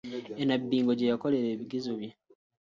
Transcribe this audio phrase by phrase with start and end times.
[0.41, 2.09] E Nabbingo gye yakolera ebigezo bye.